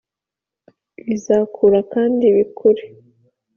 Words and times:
bizakura 1.05 1.79
kandi 1.93 2.25
bikure. 2.35 2.83